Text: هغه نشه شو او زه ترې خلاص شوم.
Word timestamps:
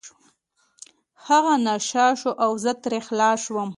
هغه 1.27 1.53
نشه 1.65 2.05
شو 2.19 2.31
او 2.43 2.51
زه 2.63 2.71
ترې 2.83 2.99
خلاص 3.07 3.37
شوم. 3.45 3.69